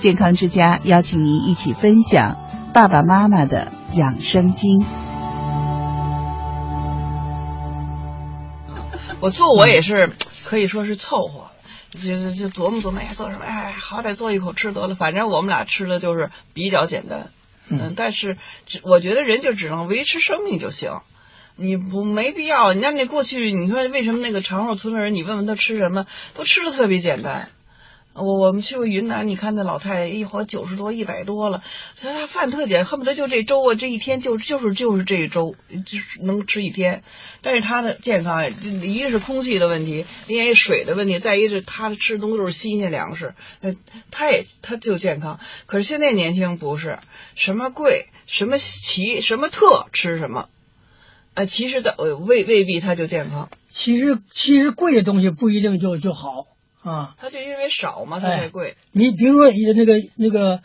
[0.00, 2.38] 健康之家邀请您一起分享
[2.72, 4.80] 爸爸妈妈的养生经。
[9.20, 11.50] 我做我也是可以说是凑合，
[11.92, 13.44] 就就琢磨琢磨，哎，做什么？
[13.44, 14.94] 哎，好歹做一口吃得了。
[14.94, 17.28] 反正我们俩吃的就是比较简单，
[17.68, 21.00] 嗯，但是只我觉得人就只能维持生命就行，
[21.56, 22.72] 你不没必要。
[22.72, 27.50] 你看那过去，你说为什么那个长寿村的人，你问问他吃什么，都吃的特别简单。
[28.12, 31.62] 我我们去过云南，你看那老太太一活九十多、一百多了，
[31.96, 35.54] 她饭特简，恨不得就这粥啊，这一天就就是就是这一粥，
[35.86, 37.04] 就是能吃一天。
[37.40, 38.44] 但是她的健康，
[38.82, 43.74] 一个是空气的问题，另一水的问题，再一个是她吃的东西都是新鲜粮食，那
[44.10, 45.38] 她也她就健康。
[45.66, 46.98] 可是现在年轻不是
[47.36, 50.48] 什么贵、什么奇、什么特吃什么，
[51.34, 51.94] 啊，其实的
[52.26, 53.48] 未未必他就健康。
[53.68, 56.48] 其实其实贵的东西不一定就就好。
[56.82, 58.76] 啊，它就因为少嘛，它才贵。
[58.92, 60.62] 你比如说，那个那个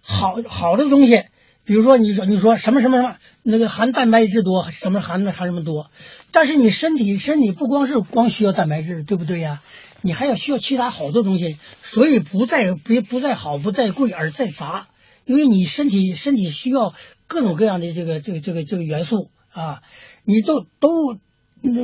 [0.00, 1.24] 好好的东西，
[1.64, 5.90] 比如说你说你说什么什么什么，那个含蛋白质多，什么含的含什么多，
[6.30, 9.62] 但是你身体身体不光是光需要蛋白质，对不对呀？
[10.00, 14.88] 你还要需要其他好多东西，所以不在不不在好不在贵而在乏，
[15.26, 16.94] 因为你身体身体需要
[17.28, 19.82] 各种各样的这个这个这个这个元素啊，
[20.24, 21.18] 你都都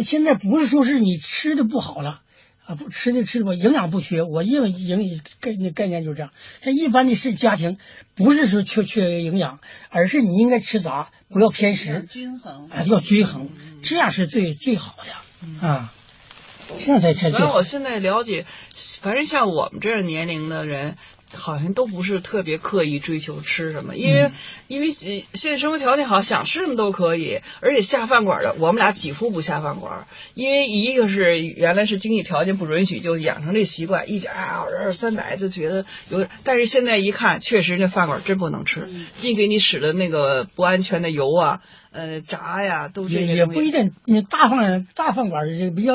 [0.03, 2.23] 现在不是说是你吃的不好了。
[2.69, 6.33] 啊，不吃的吃的营养不缺，我营营概那概念就是这样。
[6.63, 7.79] 像一般的是家庭，
[8.15, 13.49] 不是说缺缺营养，而是你应该吃杂，不要偏食，均衡啊，要均衡，
[13.83, 15.95] 这样是最最好的啊。
[16.79, 17.39] 这样才才对。
[17.39, 18.45] 反正我现在了解，
[19.01, 20.99] 反正像我们这年龄的人。
[21.35, 24.31] 好像都不是特别刻意追求吃什么，因为
[24.67, 41.61] 因为现在生活条件好，想吃什么都可以，而且下饭馆的我们俩几乎不下饭馆，因为一个是原来是经济条件不允许，就养成这习惯，一家二三百就觉得有，但是现在一看，确实那饭馆真不能吃，净给你使的那个不安全的油啊，
[41.93, 45.95] 呃炸呀，都也也不一定，你大饭大饭馆这个比较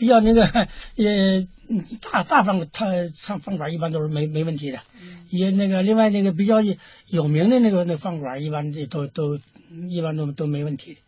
[0.00, 0.44] 比较那个
[0.96, 1.46] 呃。
[1.72, 4.80] 嗯，大大饭他上饭馆一般都是没没问题的，
[5.28, 6.56] 也那个另外那个比较
[7.06, 9.38] 有名的那个那饭馆一般这都都
[9.88, 11.00] 一般都都没问题的。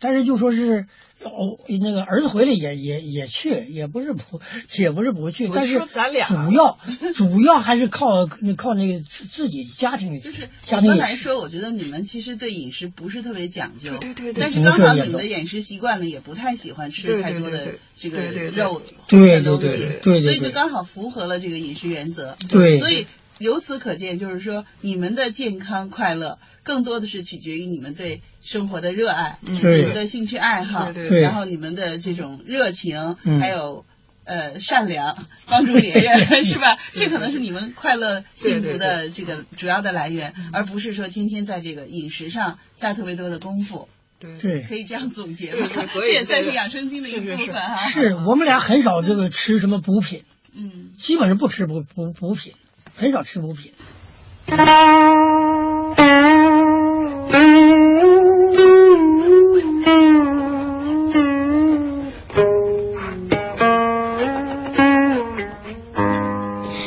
[0.00, 0.86] 但是就说是
[1.22, 4.40] 哦，那个儿子回来也也也去，也不是不
[4.78, 6.78] 也不是不去，但是主要
[7.14, 14.40] 主要还是靠靠那个自己家庭就是家庭来说，我觉得你们其实对饮食不是特别讲究，对对对。
[14.40, 22.38] 但是刚好你们的饮食习惯呢，也不太喜欢吃太多的这个肉对对对对，所以就刚好符合了这个饮食原则。
[22.48, 23.06] 对，所以
[23.40, 26.38] 由此可见，就是说你们的健康快乐。
[26.62, 33.86] 更多的是取决于你们对生活的热爱，你们的兴趣爱好，然后你们的这种热情，还有
[34.24, 36.76] 呃善良，帮助别人，是吧？
[36.92, 43.88] 这可能是你们快乐幸福的这个主要的来源，而不是说天天在这个饮食上下特别多的功夫。
[44.20, 45.66] 对，可以这样总结吗？
[45.94, 47.88] 这也算是养生经的一部分哈。
[47.88, 50.24] 是我们俩很少这个吃什么补品，
[50.54, 52.52] 嗯，基本上不吃补补补品，
[52.96, 53.72] 很少吃补品。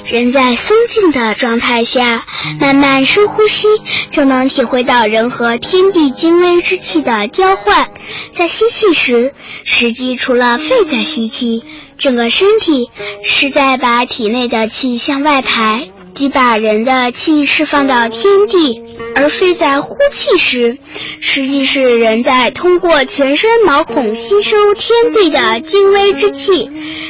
[0.05, 2.23] 人在松静的状态下，
[2.59, 3.67] 慢慢深呼吸，
[4.11, 7.89] 就能体会到人和天地精微之气的交换。
[8.31, 9.33] 在吸气时，
[9.63, 11.65] 实际除了肺在吸气，
[12.03, 12.89] 整个身体
[13.23, 15.87] 是在把体内的气向外排。
[16.13, 18.83] 即把人的气释放到天地，
[19.15, 20.77] 而非在呼气时，
[21.21, 26.69] 实际是人在通过全身毛孔吸收天地的精微之气。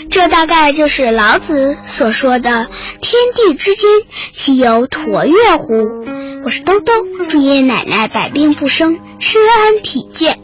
[0.09, 2.67] 这大概就是老子所说的
[3.01, 3.89] “天地之间，
[4.31, 5.73] 岂有橐越乎”。
[6.45, 6.93] 我是兜兜，
[7.27, 10.42] 祝爷爷奶奶百病不生，身安体健。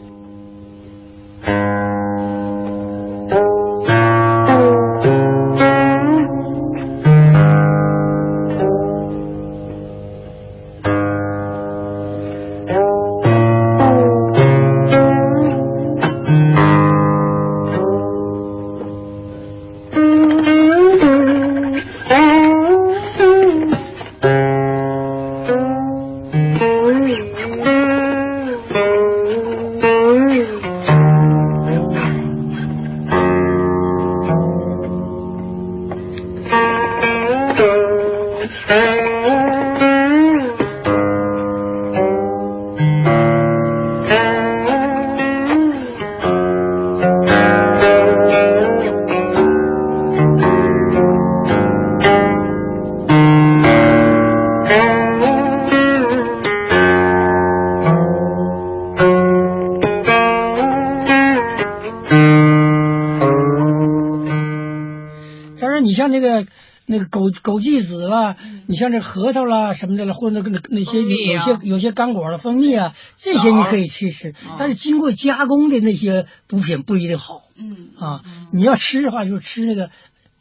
[67.08, 74.34] 枸枸杞子啦，你像这核桃啦什么的了，或者那个那些有有些有些干果了蜂蜜啊，这些你可以吃吃。
[74.58, 77.42] 但是经过加工的那些补品不一定好。
[77.56, 78.22] 嗯啊，
[78.52, 79.90] 你要吃的话就吃那个。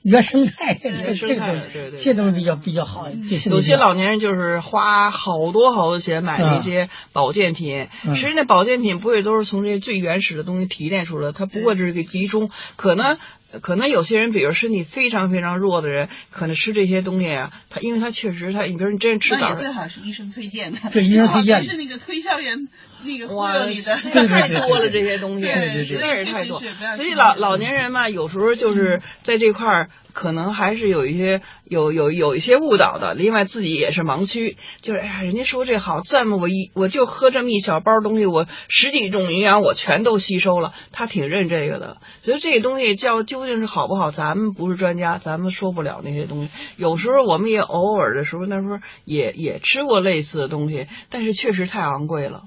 [0.02, 3.10] 原生态的这这个对这东西比较比较好。
[3.50, 11.34] 有些老年人就是花好多好多钱买那些保健品，其实际那保健品不也都是从这些最原始的东西提炼出来的？
[11.34, 13.18] 它不过就是个集中，可能。
[13.62, 22.68] 可能有些人，比如身体非常非常弱的人，可能吃这些东西啊，他因为他确实他，你比如你真吃早，最好是医生推荐的，对医生 推荐，是那个推销员
[23.04, 23.96] 那个忽悠你的，
[24.28, 25.48] 太多了这些东西，
[25.86, 26.62] 实在是太多。
[26.96, 33.14] 所以老老年人嘛，有时候就是在这块儿，可能还是有一些有有有一些误导的。
[33.14, 42.00] 另外自己也是盲区，就是哎呀，人家说这好，这么我一我就喝这么一小包东西，我十几种营养我全都吸收了，他挺认这个的。
[42.22, 46.50] 所以这东西叫究竟是好不好，咱们不是专家，咱们说不了那些东西。
[46.76, 52.42] 有时候我们也偶尔的时候，那时候也也吃过类似的东西，但是确实太昂贵了。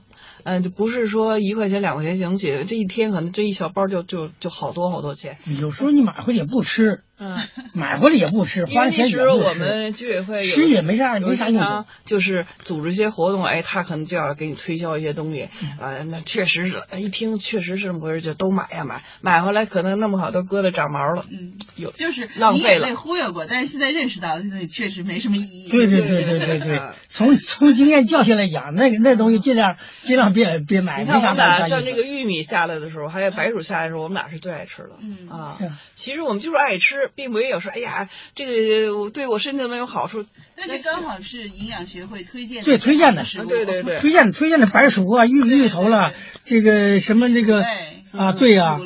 [0.45, 5.39] 嗯，就不是说一块钱两块钱就能解决，这一天可能这一小包就就就好多好多钱。
[5.61, 7.05] 有时候你买回去也不吃。
[7.23, 7.39] 嗯，
[7.73, 9.29] 买回来也不吃，花钱也不吃。
[9.29, 11.85] 我们居委会吃也没啥没啥用。
[12.05, 15.49] 就是组织一些活动，哎，他可能就要给你推销一些东西。
[15.79, 19.05] 啊，那确实是，一听确实是这么回事，就都买呀买。
[19.21, 21.25] 买回来可能那么好都搁的长毛了。
[21.31, 22.89] 嗯，有就是浪费了。
[22.89, 25.69] 被忽悠过，但是现在认识到这东西确实没什么意义。
[25.69, 31.05] 对对对对对对，从从经验教训来讲，那个那东西尽量尽量别别买。
[31.05, 34.91] 你看我们俩像这个玉米下来的时候，还有白薯下来的时候，我们俩是最爱吃的。
[35.01, 35.59] 嗯啊，
[35.95, 37.12] 其实我们就是爱吃。
[37.14, 40.25] 并没有说，哎呀，这个对我身体没有好处。
[40.56, 46.12] 那就刚好是营养学会推荐的，对推荐的，对对对，推荐推荐的白薯啊、芋芋头了，
[46.44, 47.64] 这个什么那个
[48.12, 48.79] 啊，对呀，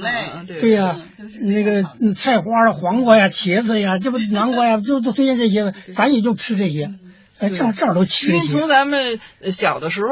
[0.47, 0.71] 对。
[0.71, 0.99] 呀，
[1.41, 1.83] 那个
[2.15, 6.91] 菜花啊、黄瓜呀、茄子呀，这不 南瓜呀，就都推荐这些，咱也就吃这些。
[7.39, 8.33] 哎，这这都吃。
[8.33, 10.09] 因为从咱们小的时候，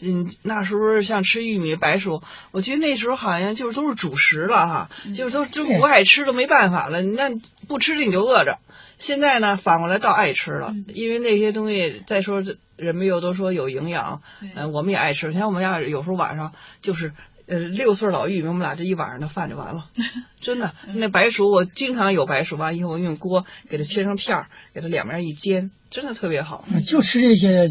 [0.00, 7.30] 嗯，那时候像吃玉米、白薯，我觉得那时候好像就是都是主食了哈，就是都就不爱吃都没办法了，那
[7.66, 8.58] 不吃你就饿着。
[8.98, 12.42] 现在呢，反过来倒爱吃了，因为那些东西，再说
[12.76, 14.22] 人们又都说有营养，
[14.54, 15.32] 嗯，我们也爱吃。
[15.32, 17.12] 像我们家有时候晚上就是。
[17.48, 19.88] 呃，六岁老玉米，我们俩这一晚上的饭就完了，
[20.40, 20.74] 真的。
[20.94, 26.66] 那白薯我经常有白薯，完以后我用锅给它切成片儿，给它两面一煎，真的特别好。
[26.86, 27.70] 就吃这些，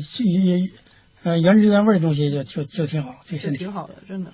[1.23, 4.33] 呃，原汁原味的东西就就就挺好，就挺好的，真的。